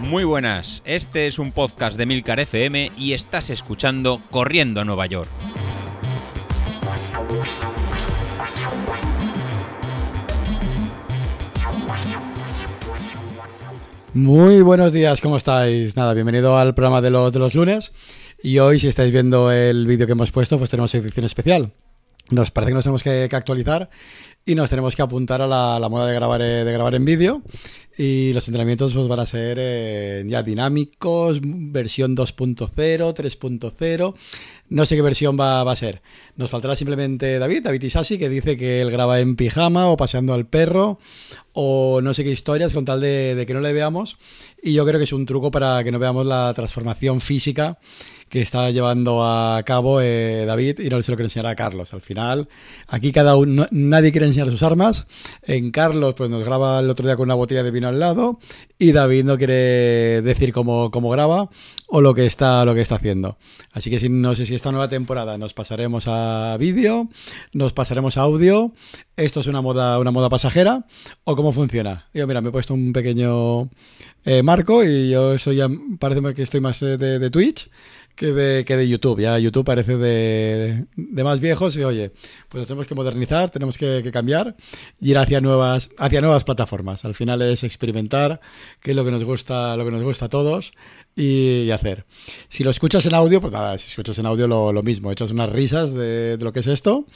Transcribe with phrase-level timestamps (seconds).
[0.00, 5.04] Muy buenas, este es un podcast de Milcar FM y estás escuchando Corriendo a Nueva
[5.06, 5.28] York.
[14.14, 15.94] Muy buenos días, ¿cómo estáis?
[15.94, 17.92] Nada, bienvenido al programa de los, de los lunes.
[18.42, 21.72] Y hoy, si estáis viendo el vídeo que hemos puesto, pues tenemos edición especial.
[22.30, 23.90] Nos parece que nos tenemos que, que actualizar
[24.48, 27.42] y nos tenemos que apuntar a la, moda de grabar, eh, de grabar en vídeo.
[27.98, 34.14] Y los entrenamientos pues, van a ser eh, ya dinámicos, versión 2.0, 3.0.
[34.70, 36.02] No sé qué versión va, va, a ser.
[36.36, 40.34] Nos faltará simplemente David, David Isasi, que dice que él graba en pijama o paseando
[40.34, 40.98] al perro
[41.54, 44.18] o no sé qué historias con tal de, que no le veamos.
[44.62, 47.78] Y yo creo que es un truco para que no veamos la transformación física
[48.28, 51.94] que está llevando a cabo eh, David y no se lo quiere enseñar a Carlos.
[51.94, 52.48] Al final,
[52.86, 55.06] aquí cada uno, nadie quiere enseñar sus armas.
[55.42, 58.38] En Carlos, pues nos graba el otro día con una botella de vino al lado
[58.78, 61.50] y David no quiere decir cómo, cómo graba
[61.88, 63.38] o lo que está lo que está haciendo.
[63.72, 67.08] Así que no sé si esta nueva temporada nos pasaremos a vídeo,
[67.52, 68.72] nos pasaremos a audio.
[69.16, 70.86] Esto es una moda una moda pasajera
[71.24, 72.08] o cómo funciona.
[72.14, 73.68] Yo mira, me he puesto un pequeño
[74.24, 77.68] eh, marco y yo soy ya parece que estoy más de Twitch
[78.18, 79.20] que de, que de YouTube.
[79.20, 82.10] Ya YouTube parece de, de, más viejos y oye,
[82.48, 84.56] pues tenemos que modernizar, tenemos que, que, cambiar
[85.00, 87.04] y ir hacia nuevas, hacia nuevas plataformas.
[87.04, 88.40] Al final es experimentar,
[88.80, 90.72] que es lo que nos gusta, lo que nos gusta a todos
[91.14, 92.06] y, y hacer.
[92.48, 95.30] Si lo escuchas en audio, pues nada, si escuchas en audio lo, lo mismo, echas
[95.30, 97.06] unas risas de, de, lo que es esto,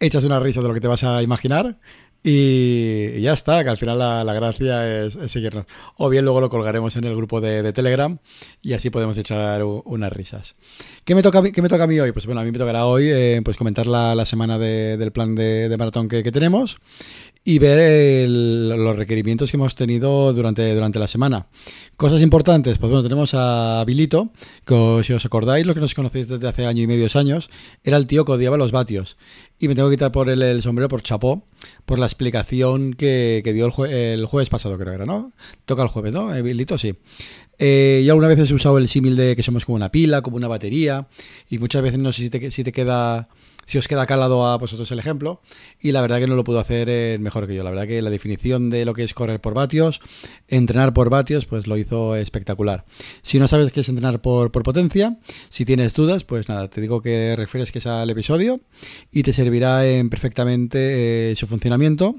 [0.00, 1.78] echas unas risas de lo que te vas a imaginar
[2.22, 5.66] y ya está, que al final la, gracia es, seguirnos.
[5.96, 8.18] O bien luego lo colgaremos en el grupo de, Telegram
[8.60, 10.56] y así podemos echar unas risas.
[11.04, 12.12] ¿Qué me toca qué me toca a mí hoy?
[12.12, 15.12] Pues bueno, a mí me tocará hoy eh, pues comentar la, la semana de, del
[15.12, 16.78] plan de, de maratón que, que, tenemos
[17.48, 21.46] y ver los requerimientos que hemos tenido durante, durante la semana.
[21.96, 24.28] Cosas importantes, pues bueno, tenemos a Bilito,
[24.66, 27.48] que si os acordáis, los que nos conocéis desde hace año y medio años,
[27.82, 29.16] era el tío que odiaba los vatios.
[29.58, 31.42] Y me tengo que quitar por el, el sombrero por chapó,
[31.86, 35.32] por la explicación que, que dio el, jue, el, jueves pasado, creo que era, ¿no?
[35.64, 36.34] Toca el jueves, ¿no?
[36.34, 36.96] Eh, Bilito, sí.
[37.58, 40.36] Eh, yo alguna vez he usado el símil de que somos como una pila, como
[40.36, 41.08] una batería,
[41.48, 43.26] y muchas veces no sé si te queda
[43.68, 45.42] si os queda calado a vosotros el ejemplo.
[45.78, 47.62] Y la verdad que no lo puedo hacer eh, mejor que yo.
[47.62, 50.00] La verdad que la definición de lo que es correr por vatios,
[50.48, 52.86] entrenar por vatios, pues lo hizo espectacular.
[53.20, 55.18] Si no sabes qué es entrenar por, potencia,
[55.50, 58.60] si tienes dudas, pues nada, te digo que refieres que es al episodio
[59.12, 62.16] y te servirá en perfectamente eh, su funcionamiento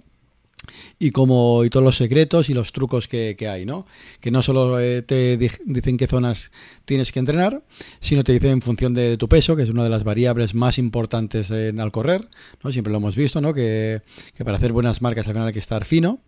[0.99, 3.85] y como y todos los secretos y los trucos que, que hay, ¿no?
[4.19, 6.51] Que no solo eh, te di dicen qué zonas
[6.85, 7.63] tienes que entrenar,
[8.01, 10.77] sino te dicen en función de tu peso, que es una de las variables más
[10.77, 12.27] importantes en, al correr,
[12.63, 12.71] ¿no?
[12.71, 13.53] Siempre lo hemos visto, ¿no?
[13.53, 14.01] Que,
[14.35, 16.19] que para hacer buenas marcas al final hay que estar fino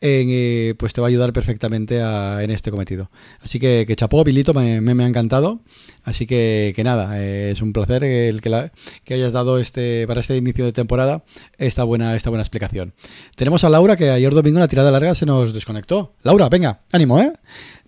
[0.00, 3.10] eh, pues te va a ayudar perfectamente a, en este cometido.
[3.40, 5.60] Así que, que chapó, Bilito, me, me, me, ha encantado.
[6.02, 8.72] Así que, que nada, eh, es un placer el que, la,
[9.04, 11.24] que, hayas dado este para este inicio de temporada
[11.58, 12.94] esta buena, esta buena explicación.
[13.36, 16.14] Tenemos a Laura que ayer domingo en la tirada larga se nos desconectó.
[16.22, 17.32] Laura, venga, ánimo, ¿eh?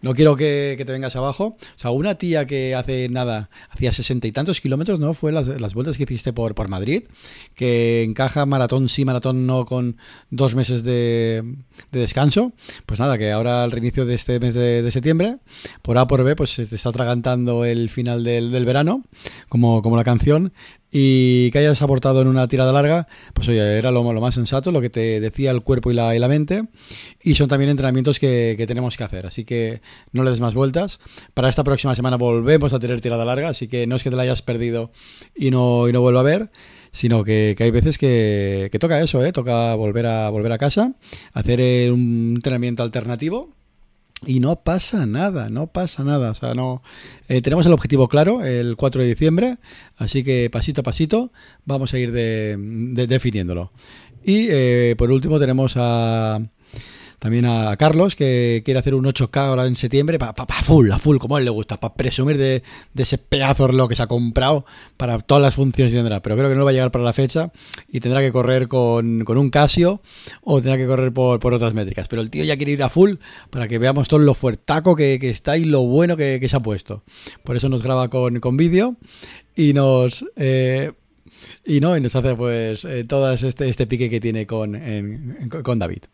[0.07, 1.57] No quiero que, te vengas abajo.
[1.59, 5.15] O sea, una tía que hace nada, hacía sesenta y tantos kilómetros, ¿no?
[5.15, 7.03] Fue las, las vueltas que hiciste por, por Madrid,
[7.57, 9.97] que encaja maratón sí, maratón no, con
[10.31, 11.57] dos meses de,
[11.91, 12.53] de descanso.
[12.87, 15.39] Pues nada, que ahora al reinicio de este mes de, de, septiembre,
[15.83, 19.03] por A por B, pues se te está atragantando el final del, del verano,
[19.49, 20.53] como, como la canción
[20.91, 24.73] y que hayas aportado en una tirada larga, pues oye, era lo, lo, más sensato,
[24.73, 26.65] lo que te decía el cuerpo y la, y la mente,
[27.23, 29.81] y son también entrenamientos que, que, tenemos que hacer, así que
[30.13, 30.99] no le des más vueltas.
[31.35, 34.17] Para esta próxima semana volvemos a tener tirada larga, así que no es que te
[34.17, 34.93] la hayas perdido
[35.35, 36.51] y no, y no vuelva a ver,
[36.93, 39.33] sino que, que hay veces que, que, toca eso, ¿eh?
[39.33, 40.95] toca volver a, volver a casa,
[41.33, 43.56] hacer un entrenamiento alternativo
[44.25, 46.31] y no pasa nada, no pasa nada.
[46.31, 46.83] O sea, no.
[47.29, 49.59] Eh, tenemos el objetivo claro, el 4 de diciembre,
[49.97, 51.33] así que pasito a pasito
[51.65, 53.73] vamos a ir de, de, definiéndolo.
[54.25, 56.41] Y eh, por último tenemos a,
[57.19, 60.99] también a Carlos, que quiere hacer un 8K ahora en septiembre, para pa, full, a
[60.99, 62.63] full, como a él le gusta, para presumir de,
[62.93, 66.21] de, ese pedazo lo que se ha comprado para todas las funciones que tendrá.
[66.21, 67.51] Pero creo que no va a llegar para la fecha
[67.89, 70.03] y tendrá que correr con, con un Casio
[70.43, 72.09] o tendrá que correr por, por, otras métricas.
[72.09, 73.15] Pero el tío ya quiere ir a full
[73.51, 76.57] para que veamos todo lo fuertaco que, que está y lo bueno que, que, se
[76.57, 77.03] ha puesto.
[77.45, 78.97] Por eso nos graba con, con vídeo
[79.55, 80.25] y nos...
[80.37, 80.93] Eh,
[81.65, 84.81] y no y nos hace pues eh, todo este, este pique que tiene con,
[85.63, 86.05] con David.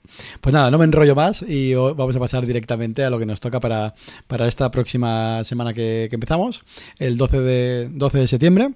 [0.41, 3.41] Pues nada, no me enrollo más y vamos a pasar directamente a lo que nos
[3.41, 3.95] toca para,
[4.27, 6.63] para esta próxima semana que, que empezamos,
[6.99, 8.71] el 12 de, 12 de septiembre.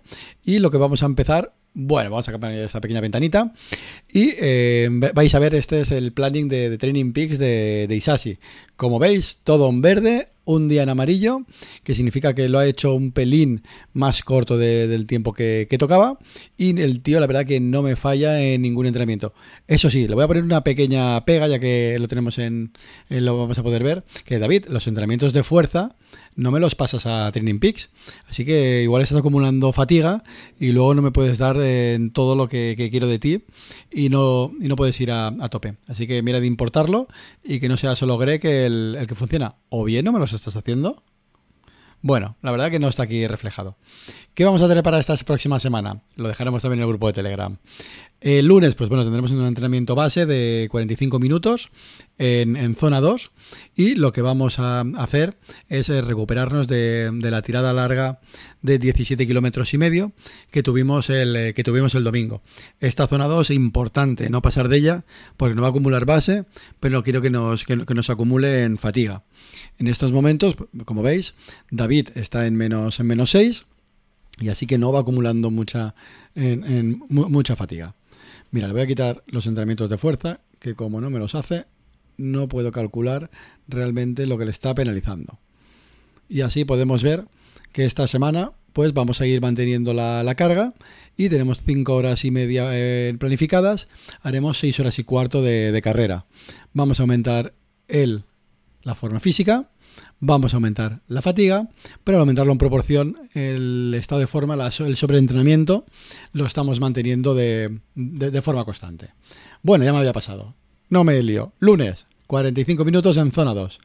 [0.44, 3.52] Y lo que vamos a empezar Bueno, vamos a cambiar esta pequeña ventanita
[4.10, 8.38] y eh, vais a ver, este es el planning de, Training Peaks de, de Isasi.
[8.76, 11.42] Como veis, todo en verde, un día en amarillo,
[11.82, 13.62] que significa que lo ha hecho un pelín
[13.92, 16.18] más corto del tiempo que, tocaba.
[16.56, 19.34] Y el tío, la verdad, que no me falla en ningún entrenamiento.
[19.66, 22.72] Eso sí, le voy a poner una pequeña pega, ya que lo tenemos en,
[23.10, 25.96] lo vamos a poder ver, que David, los entrenamientos de fuerza
[26.36, 27.90] no me los pasas a Training Peaks.
[28.28, 30.22] Así que igual estás acumulando fatiga
[30.60, 33.44] y luego no me puedes dar en todo lo que, quiero de ti
[33.90, 35.76] y no, no puedes ir a, tope.
[35.88, 37.08] Así que mira de importarlo
[37.42, 39.56] y que no sea solo Greg el, el que funciona.
[39.70, 41.02] O bien no me los estás haciendo.
[42.02, 43.76] Bueno, la verdad que no está aquí reflejado.
[44.34, 46.02] ¿Qué vamos a tener para esta próxima semana?
[46.14, 47.56] Lo dejaremos también en el grupo de Telegram.
[48.22, 51.68] El lunes, pues bueno, tendremos un entrenamiento base de 45 minutos
[52.16, 53.30] en, zona 2
[53.76, 55.36] y lo que vamos a hacer
[55.68, 58.20] es eh, recuperarnos de, la tirada larga
[58.62, 60.12] de 17 kilómetros y medio
[60.50, 62.40] que tuvimos, el, eh, que tuvimos el domingo.
[62.80, 65.04] Esta zona 2 es importante no pasar de ella
[65.36, 66.46] porque no va a acumular base,
[66.80, 69.24] pero no quiero que nos, que, nos acumule en fatiga.
[69.78, 71.34] En estos momentos, como veis,
[71.70, 73.66] David está en menos, en menos 6
[74.40, 75.94] y así que no va acumulando mucha,
[76.34, 77.94] en, mucha fatiga.
[78.56, 81.66] Mira, le voy a quitar los entrenamientos de fuerza, que como no me los hace,
[82.16, 83.28] no puedo calcular
[83.68, 85.38] realmente lo que le está penalizando.
[86.30, 87.26] Y así podemos ver
[87.72, 90.72] que esta semana pues vamos a ir manteniendo la, carga
[91.18, 93.88] y tenemos 5 horas y media eh, planificadas,
[94.22, 96.24] haremos 6 horas y cuarto de, de, carrera.
[96.72, 97.52] Vamos a aumentar
[97.88, 98.24] el,
[98.84, 99.68] la forma física,
[100.20, 101.68] vamos a aumentar la fatiga,
[102.04, 105.84] pero al aumentarlo en proporción, el estado de forma, el sobreentrenamiento,
[106.32, 107.80] lo estamos manteniendo de,
[108.42, 109.10] forma constante.
[109.62, 110.54] Bueno, ya me había pasado.
[110.88, 111.52] No me lío.
[111.58, 113.80] Lunes, 45 minutos en zona 2.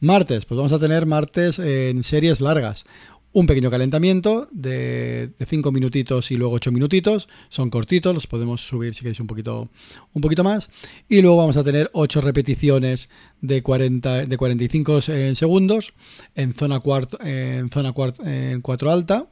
[0.00, 2.84] Martes, pues vamos a tener martes en series largas
[3.36, 7.28] un pequeño calentamiento de 5 minutitos y luego 8 minutitos.
[7.50, 9.68] Son cortitos, los podemos subir si queréis un poquito,
[10.14, 10.70] un poquito más.
[11.06, 13.10] Y luego vamos a tener 8 repeticiones
[13.42, 15.92] de, 40, de 45 eh, segundos
[16.34, 16.80] en zona,
[17.20, 17.94] en zona
[18.24, 19.26] en 4 alta.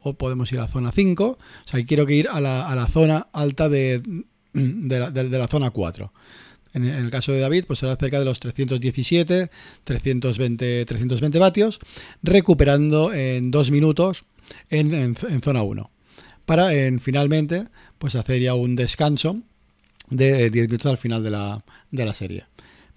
[0.00, 1.24] O podemos ir a zona 5.
[1.26, 1.38] O
[1.68, 4.02] sea, quiero que ir a la, a la zona alta de,
[4.52, 6.12] de, la, de la zona 4.
[6.74, 9.50] En el caso de David, pues será cerca de los 317,
[9.84, 11.80] 320, 320 vatios,
[12.22, 14.24] recuperando en dos minutos
[14.70, 15.90] en, zona 1.
[16.46, 17.66] Para en, finalmente
[17.98, 19.38] pues hacer ya un descanso
[20.10, 22.44] de 10 minutos al final de la, de la serie.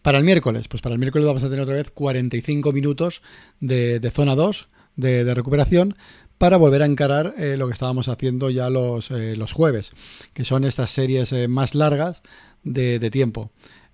[0.02, 3.24] Para el miércoles, pues para el miércoles vamos a tener otra vez 45 minutos
[3.60, 5.96] de, zona 2 de, recuperación
[6.38, 9.94] para volver a encarar eh, lo que estábamos haciendo ya los, eh, los jueves,
[10.34, 12.22] que son estas series eh, más largas
[12.66, 13.52] de, tiempo.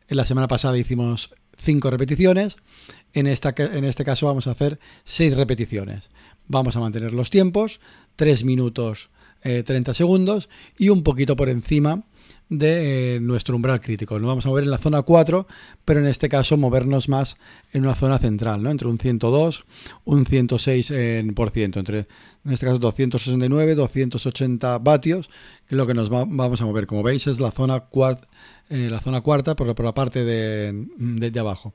[0.08, 2.56] En la semana pasada hicimos 5 repeticiones,
[3.14, 6.10] en, esta, en este caso vamos a hacer 6 repeticiones.
[6.48, 7.80] Vamos a mantener los tiempos,
[8.16, 12.04] 3 minutos 30 eh, segundos y un poquito por encima
[12.50, 14.20] de eh, nuestro umbral crítico.
[14.20, 15.48] Nos vamos a mover en la zona 4,
[15.86, 17.38] pero en este caso movernos más
[17.72, 18.70] en una zona central, ¿no?
[18.70, 19.66] entre un 102,
[20.04, 22.08] un 106 en por ciento, entre
[22.44, 25.30] en este caso 269, 280 vatios,
[25.66, 26.88] que es lo que nos vamos a mover.
[26.88, 28.28] Como veis es la zona cuarta
[28.72, 31.74] eh, la zona cuarta por, la parte de, de, abajo.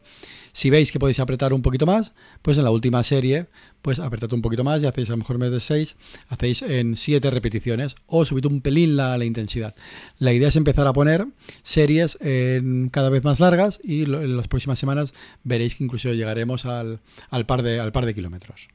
[0.54, 3.48] Si veis que podéis apretar un poquito más, pues en la última serie,
[3.82, 5.96] pues apretad un poquito más y hacéis a lo mejor en vez de 6,
[6.30, 9.74] hacéis en 7 repeticiones o subid un pelín la, la, intensidad.
[10.18, 11.26] La idea es empezar a poner
[11.62, 15.12] series en cada vez más largas y en las próximas semanas
[15.44, 18.68] veréis que incluso llegaremos al, al, par, de, al par de kilómetros.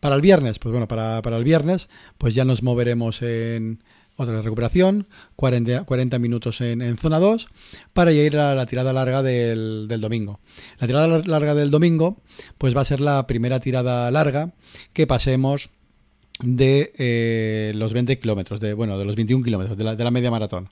[0.00, 3.82] Para el viernes, pues bueno, para, para el viernes, pues ya nos moveremos en
[4.20, 7.48] otra recuperación, 40, 40 minutos en, zona 2,
[7.92, 10.40] para ir a la tirada larga del, domingo.
[10.78, 12.18] La tirada larga del domingo,
[12.58, 14.52] pues va a ser la primera tirada larga
[14.92, 15.70] que pasemos
[16.42, 20.70] de eh, los 20 kilómetros, de, bueno, de los 21 kilómetros, de la, media maratón.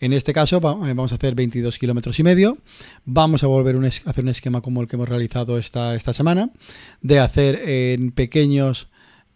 [0.00, 2.58] En este caso eh, vamos a hacer 22 kilómetros y medio.
[3.04, 6.50] Vamos a volver a hacer un esquema como el que hemos realizado esta, esta semana,
[7.00, 8.88] de hacer en pequeños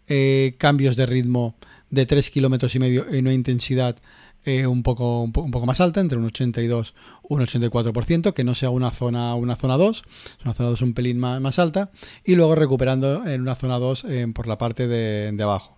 [0.07, 1.55] eh, cambios de ritmo
[1.93, 3.97] de 3 kilómetros y medio en una intensidad
[4.45, 6.95] eh, un, poco, un, poco más alta, entre un 82
[7.29, 10.03] y un 84%, que no sea una zona, una zona 2,
[10.43, 11.91] una zona 2 un pelín más, alta,
[12.25, 15.77] y luego recuperando en una zona 2 eh, por la parte de, abajo.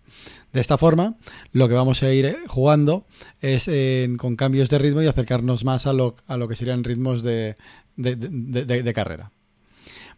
[0.53, 1.17] De esta forma,
[1.51, 3.05] lo que vamos a ir eh, jugando
[3.41, 3.69] es
[4.17, 7.57] con cambios de ritmo y acercarnos más a lo, a lo que serían ritmos de,
[7.97, 9.31] de, carrera.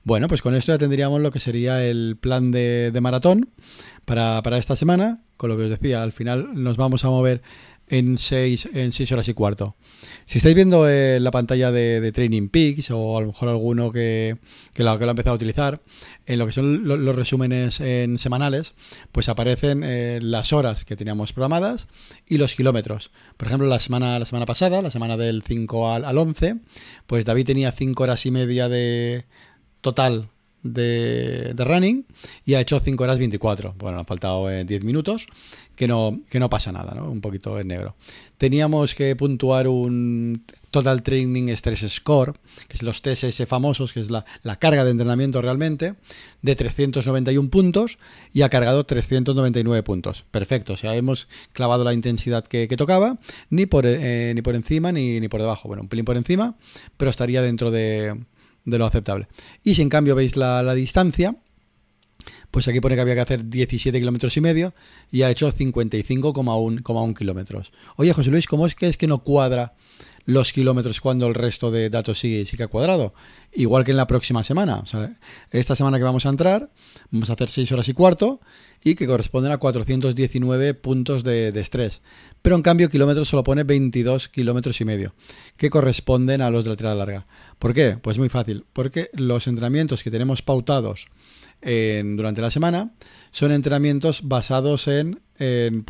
[0.07, 3.49] Bueno, pues con esto ya tendríamos lo que sería el plan de, maratón
[4.05, 7.41] para, para esta semana con lo que os decía, al final nos vamos a mover
[7.89, 9.75] en 6 en seis horas y cuarto.
[10.25, 14.37] Si estáis viendo eh, la pantalla de, Training Peaks o a lo mejor alguno que,
[14.73, 15.81] que, lo, que lo ha empezado a utilizar,
[16.25, 18.75] en lo que son los resúmenes en semanales,
[19.11, 21.87] pues aparecen eh, las horas que teníamos programadas
[22.25, 23.11] y los kilómetros.
[23.35, 26.55] Por ejemplo, la semana, la semana pasada, la semana del 5 al, al 11,
[27.07, 29.25] pues David tenía 5 horas y media de
[29.81, 30.29] total
[30.63, 32.05] de, running
[32.45, 33.75] y ha hecho 5 horas 24.
[33.77, 35.27] Bueno, han faltado 10 eh, minutos,
[35.75, 37.09] que no, que no pasa nada, ¿no?
[37.09, 37.95] Un poquito en negro.
[38.37, 42.33] Teníamos que puntuar un Total Training Stress Score,
[42.67, 44.25] que es los TSS famosos, que es la,
[44.59, 45.95] carga de entrenamiento realmente,
[46.41, 47.97] de 391 puntos
[48.33, 50.25] y ha cargado 399 puntos.
[50.29, 53.17] Perfecto, o sea, hemos clavado la intensidad que, tocaba,
[53.49, 55.67] ni por, eh, ni por encima ni, ni por debajo.
[55.67, 56.55] Bueno, un pelín por encima,
[56.97, 58.15] pero estaría dentro de
[58.67, 59.27] de lo aceptable.
[59.63, 61.37] Y si en cambio veis la, distancia,
[62.51, 64.73] pues aquí pone que había que hacer 17 kilómetros y medio
[65.09, 67.71] y ha hecho 55,1 kilómetros.
[67.95, 69.73] Oye, José Luis, ¿cómo es que es que no cuadra
[70.25, 73.13] los kilómetros cuando el resto de datos sigue, que ha cuadrado?
[73.53, 74.83] Igual que en la próxima semana.
[75.51, 76.69] esta semana que vamos a entrar,
[77.09, 78.41] vamos a hacer 6 horas y cuarto
[78.83, 82.01] y que corresponden a 419 puntos de, de estrés.
[82.41, 85.13] Pero en cambio, kilómetros solo pone 22 kilómetros y medio,
[85.57, 87.27] que corresponden a los de la tirada larga.
[87.59, 87.97] ¿Por qué?
[88.01, 91.07] Pues muy fácil, porque los entrenamientos que tenemos pautados
[91.61, 92.91] durante la semana
[93.31, 95.83] son entrenamientos basados en, en,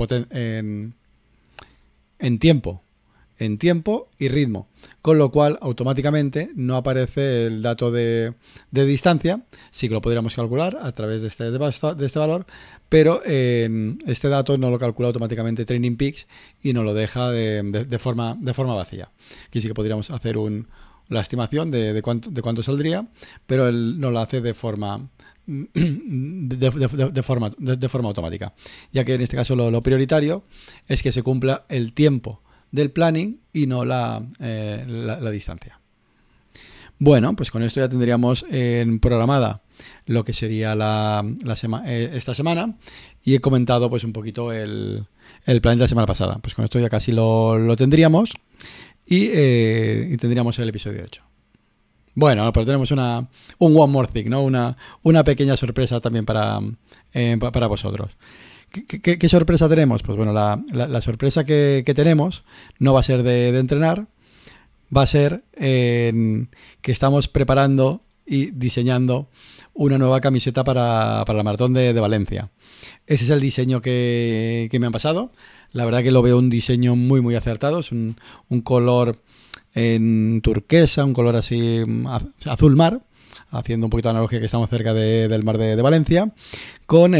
[2.20, 2.84] en tiempo,
[3.40, 4.68] en tiempo y ritmo,
[5.02, 8.34] con lo cual automáticamente no aparece el dato de,
[8.72, 12.46] distancia, sí que lo podríamos calcular a través de este, de este valor,
[12.90, 16.28] pero este dato no lo calcula automáticamente Training Peaks
[16.64, 19.10] y no lo deja de, forma, de forma vacía.
[19.48, 20.68] Aquí sí que podríamos hacer un,
[21.10, 23.08] la estimación de, cuánto, de cuánto saldría,
[23.46, 25.10] pero él no lo hace de forma
[25.48, 28.54] de, forma, de, forma automática,
[28.92, 30.44] ya que en este caso lo, prioritario
[30.90, 32.42] es que se cumpla el tiempo
[32.78, 35.82] del planning y no la, eh, la, distancia.
[37.00, 39.62] Bueno, pues con esto ya tendríamos en programada
[40.06, 41.24] lo que sería la,
[41.86, 42.78] eh, esta semana
[43.24, 45.06] y he comentado pues un poquito el,
[45.46, 46.40] el plan de la semana pasada.
[46.42, 48.34] Pues con esto ya casi lo, lo tendríamos
[49.10, 51.22] eh, y, tendríamos el episodio 8.
[52.16, 53.28] Bueno, pero tenemos una,
[53.60, 54.44] un One More Thing, ¿no?
[54.44, 56.60] Una, una pequeña sorpresa también para,
[57.14, 58.12] eh, para vosotros.
[58.72, 60.04] ¿Qué, sorpresa tenemos?
[60.04, 62.44] Pues bueno, la, la, sorpresa que, tenemos
[62.80, 64.08] no va a ser de, entrenar,
[64.96, 69.30] va a ser que estamos preparando y diseñando
[69.74, 72.50] una nueva camiseta para, para la maratón de, Valencia.
[73.06, 75.32] Ese es el diseño que, que me han pasado.
[75.72, 77.80] La verdad que lo veo un diseño muy, muy acertado.
[77.80, 78.16] Es un,
[78.64, 79.20] color
[79.74, 82.08] en turquesa, un color así mm,
[82.46, 83.02] azul mar,
[83.50, 86.32] haciendo un poquito de analogía que estamos cerca del mar de, Valencia,
[86.86, 87.12] con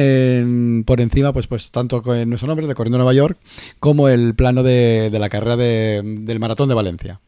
[0.86, 3.38] por encima, pues, pues tanto con nuestro nombre de Corriendo Nueva York,
[3.80, 7.22] como el plano de, la carrera del maratón de Valencia.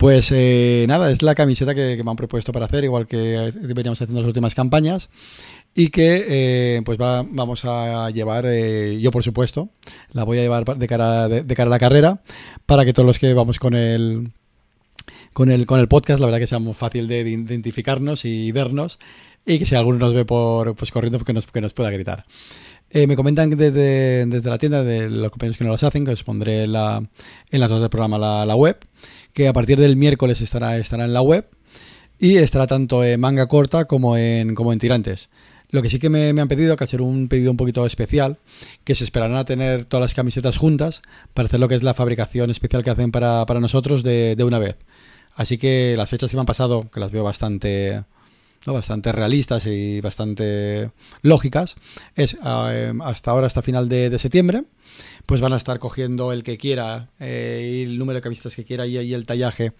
[0.00, 4.00] Pues eh, nada, es la camiseta que, me han propuesto para hacer, igual que veníamos
[4.00, 5.10] haciendo las últimas campañas
[5.74, 9.68] y que eh, pues vamos a llevar, eh, yo por supuesto,
[10.12, 12.22] la voy a llevar de cara, de, cara a la carrera
[12.64, 14.32] para que todos los que vamos con el,
[15.40, 18.98] con el, con el podcast, la verdad que sea muy fácil de identificarnos y vernos
[19.46, 21.88] y que si alguno nos ve por pues corriendo pues que nos, que nos pueda
[21.88, 22.26] gritar.
[22.90, 26.10] Eh, me comentan desde, desde la tienda de los compañeros que no las hacen, que
[26.10, 27.02] os pondré la,
[27.50, 28.80] en las notas del programa la, la, web,
[29.32, 31.48] que a partir del miércoles estará, estará en la web
[32.18, 35.30] y estará tanto en manga corta como en, como en tirantes.
[35.70, 38.38] Lo que sí que me, han pedido, que hacer un pedido un poquito especial,
[38.82, 41.00] que se esperarán a tener todas las camisetas juntas
[41.32, 44.76] para hacer lo que es la fabricación especial que hacen para, nosotros de, una vez.
[45.40, 48.04] Así que las fechas que me han pasado, que las veo bastante,
[48.66, 50.90] bastante realistas y bastante
[51.22, 51.76] lógicas,
[52.14, 54.64] es eh, hasta ahora, hasta final de, septiembre,
[55.24, 58.86] pues van a estar cogiendo el que quiera, eh, el número de camisetas que quiera
[58.86, 59.72] y, el tallaje,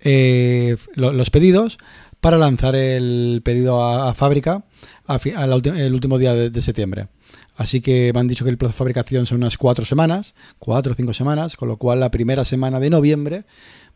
[0.00, 1.78] eh, los pedidos,
[2.20, 4.64] para lanzar el pedido a fábrica
[5.06, 7.06] el último día de, septiembre.
[7.56, 10.92] Así que me han dicho que el plazo de fabricación son unas cuatro semanas, cuatro
[10.92, 13.44] o cinco semanas, con lo cual la primera semana de noviembre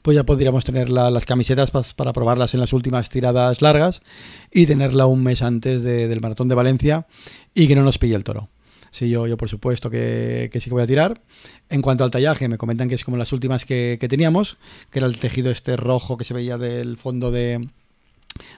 [0.03, 4.03] pues ya podríamos tener las camisetas para probarlas en las últimas tiradas largas
[4.51, 7.07] y tenerla un mes antes del maratón de Valencia
[7.55, 8.49] y que no nos pille el toro.
[8.91, 11.23] Sí, yo, yo por supuesto que, sí que voy a tirar.
[11.71, 14.59] En cuanto al tallaje, me comentan que es como las últimas que, que teníamos,
[14.91, 17.67] que era el tejido este rojo que se veía del fondo de,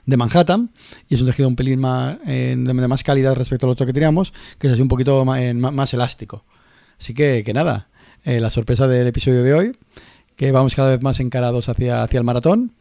[0.07, 0.71] de Manhattan
[1.09, 4.33] y es un tejido un pelín más, de más calidad respecto al otro que teníamos,
[4.59, 6.45] que es así un poquito más, elástico.
[6.99, 7.89] Así que, que nada,
[8.25, 9.77] eh, la sorpresa del episodio de hoy,
[10.37, 12.73] que vamos cada vez más encarados hacia, hacia el maratón.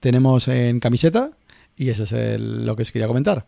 [0.00, 1.30] Tenemos en camiseta
[1.76, 3.46] y eso es lo que os quería comentar.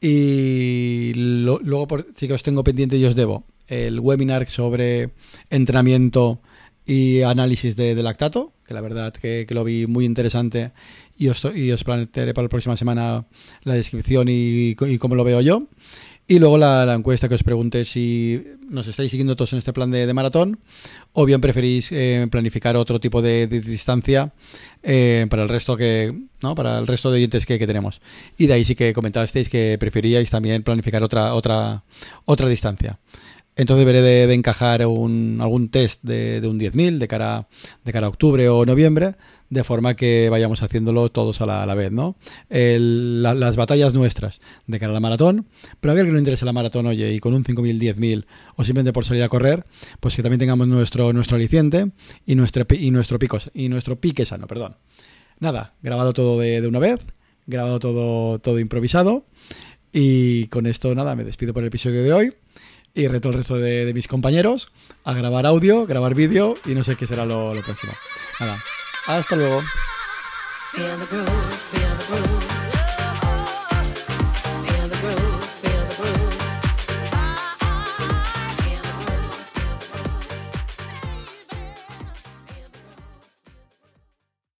[0.00, 5.10] Y luego sí que os tengo pendiente y os debo el webinar sobre
[5.50, 6.40] entrenamiento
[6.84, 10.72] y análisis de, lactato, que la verdad que, lo vi muy interesante
[11.16, 13.26] y os, y os plantearé para la próxima semana
[13.64, 15.66] la descripción y cómo lo veo yo.
[16.28, 19.92] Y luego la, encuesta que os pregunte si nos estáis siguiendo todos en este plan
[19.92, 20.58] de, maratón
[21.12, 24.32] o bien preferís eh, planificar otro tipo de, distancia
[24.82, 28.00] eh, para el resto que no para el resto de oyentes que, tenemos.
[28.36, 31.84] Y de ahí sí que comentasteis que preferíais también planificar otra otra
[32.24, 32.98] otra distancia.
[33.56, 37.48] Entonces deberé de, encajar un, algún test de, de un 10.000 de cara,
[37.84, 39.14] de cara a octubre o noviembre,
[39.48, 42.16] de forma que vayamos haciéndolo todos a la, vez, ¿no?
[42.50, 45.46] las batallas nuestras de cara a la maratón,
[45.80, 48.64] pero a ver que no interesa la maratón, oye, y con un 5.000, 10.000 o
[48.64, 49.64] simplemente por salir a correr,
[50.00, 51.92] pues que también tengamos nuestro, nuestro aliciente
[52.26, 54.76] y nuestro, y nuestro, pico, y nuestro pique sano, perdón.
[55.38, 57.00] Nada, grabado todo de, de una vez,
[57.46, 59.24] grabado todo, todo improvisado.
[59.92, 62.32] Y con esto, nada, me despido por el episodio de hoy
[62.96, 64.68] y reto al resto de, mis compañeros
[65.04, 67.92] a grabar audio, grabar vídeo y no sé qué será lo, próximo.
[68.40, 68.58] Nada,
[69.06, 69.62] hasta luego.